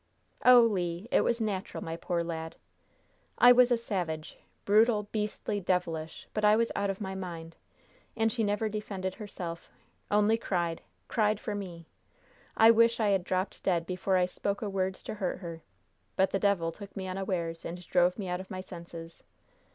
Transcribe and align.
"Oh, 0.43 0.61
Le, 0.63 1.05
it 1.11 1.21
was 1.23 1.39
natural, 1.39 1.83
my 1.83 1.95
poor 1.95 2.23
lad!" 2.23 2.55
"I 3.37 3.51
was 3.51 3.71
a 3.71 3.77
savage! 3.77 4.39
brutal! 4.65 5.03
beastly! 5.11 5.59
devilish! 5.59 6.27
but 6.33 6.43
I 6.43 6.55
was 6.55 6.71
out 6.75 6.89
of 6.89 7.01
my 7.01 7.13
mind! 7.13 7.55
And 8.17 8.31
she 8.31 8.43
never 8.43 8.67
defended 8.67 9.13
herself, 9.13 9.69
only 10.09 10.39
cried 10.39 10.81
cried 11.07 11.39
for 11.39 11.53
me! 11.53 11.85
I 12.57 12.71
wish 12.71 12.99
I 12.99 13.09
had 13.09 13.23
dropped 13.23 13.61
dead 13.61 13.85
before 13.85 14.17
I 14.17 14.25
spoke 14.25 14.63
a 14.63 14.69
word 14.71 14.95
to 14.95 15.13
hurt 15.13 15.37
her! 15.37 15.61
But 16.15 16.31
the 16.31 16.39
devil 16.39 16.71
took 16.71 16.97
me 16.97 17.07
unawares, 17.07 17.63
and 17.63 17.87
drove 17.87 18.17
me 18.17 18.27
out 18.27 18.39
of 18.39 18.49
my 18.49 18.61
senses." 18.61 19.21